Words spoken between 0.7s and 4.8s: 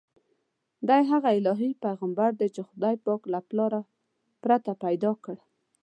دی هغه الهي پیغمبر دی چې خدای پاک له پلار پرته